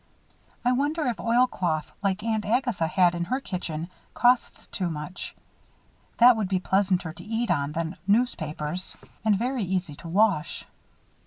I 0.65 0.71
wonder 0.71 1.05
if 1.05 1.19
oilcloth 1.19 1.91
like 2.01 2.23
Aunt 2.23 2.43
Agatha 2.43 2.87
had 2.87 3.13
in 3.13 3.25
her 3.25 3.39
kitchen 3.39 3.87
costs 4.15 4.67
very 4.75 4.89
much. 4.89 5.35
That 6.17 6.35
would 6.35 6.47
be 6.49 6.59
pleasanter 6.59 7.13
to 7.13 7.23
eat 7.23 7.51
on 7.51 7.73
than 7.73 7.97
newspapers 8.07 8.95
and 9.23 9.37
very 9.37 9.61
easy 9.63 9.93
to 9.97 10.07
wash. 10.07 10.65